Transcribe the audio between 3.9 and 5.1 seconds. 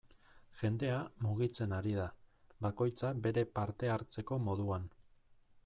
hartzeko moduan.